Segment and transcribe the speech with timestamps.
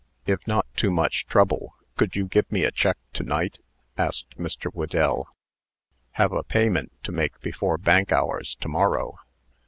[0.25, 3.59] "If not too much trouble, could you give me a check to night?"
[3.99, 4.73] asked Mr.
[4.73, 5.27] Whedell.
[6.13, 9.19] "Have a payment to make before bank hours to morrow."